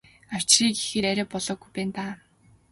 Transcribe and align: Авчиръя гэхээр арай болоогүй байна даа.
Авчиръя 0.35 0.71
гэхээр 0.77 1.05
арай 1.11 1.27
болоогүй 1.31 1.69
байна 1.75 1.93
даа. 1.95 2.13